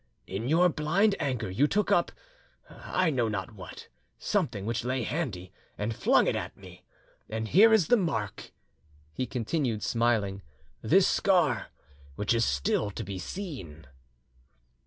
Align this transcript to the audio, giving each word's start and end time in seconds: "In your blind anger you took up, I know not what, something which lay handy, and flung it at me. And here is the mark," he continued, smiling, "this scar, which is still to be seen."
"In 0.25 0.47
your 0.49 0.67
blind 0.67 1.15
anger 1.19 1.47
you 1.51 1.67
took 1.67 1.91
up, 1.91 2.11
I 2.67 3.11
know 3.11 3.27
not 3.27 3.53
what, 3.53 3.87
something 4.17 4.65
which 4.65 4.83
lay 4.83 5.03
handy, 5.03 5.51
and 5.77 5.95
flung 5.95 6.25
it 6.25 6.35
at 6.35 6.57
me. 6.57 6.83
And 7.29 7.47
here 7.49 7.71
is 7.71 7.85
the 7.87 7.97
mark," 7.97 8.49
he 9.13 9.27
continued, 9.27 9.83
smiling, 9.83 10.41
"this 10.81 11.07
scar, 11.07 11.67
which 12.15 12.33
is 12.33 12.43
still 12.45 12.89
to 12.89 13.03
be 13.03 13.19
seen." 13.19 13.85